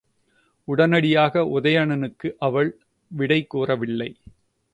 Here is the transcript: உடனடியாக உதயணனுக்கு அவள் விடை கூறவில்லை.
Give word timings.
உடனடியாக 0.67 1.43
உதயணனுக்கு 1.59 2.29
அவள் 2.39 2.71
விடை 3.11 3.47
கூறவில்லை. 3.47 4.09